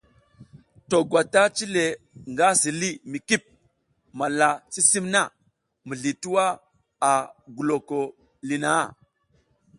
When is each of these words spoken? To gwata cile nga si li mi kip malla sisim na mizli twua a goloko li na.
To 0.89 0.97
gwata 1.09 1.41
cile 1.55 1.85
nga 2.31 2.47
si 2.61 2.69
li 2.81 2.91
mi 3.11 3.19
kip 3.27 3.43
malla 4.17 4.49
sisim 4.73 5.05
na 5.13 5.21
mizli 5.87 6.11
twua 6.21 6.45
a 7.11 7.13
goloko 7.55 7.99
li 8.47 8.57
na. 8.63 8.71